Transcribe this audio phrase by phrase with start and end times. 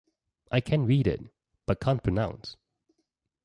[0.51, 1.21] I can read it,
[1.67, 2.57] but can't pronounce.